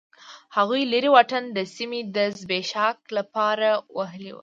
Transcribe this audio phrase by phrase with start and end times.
[0.55, 4.37] هغوی لرې واټن د سیمې د زبېښاک لپاره وهلی و.